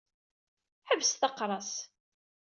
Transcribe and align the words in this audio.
Ḥebset 0.89 1.21
aqras. 1.27 1.71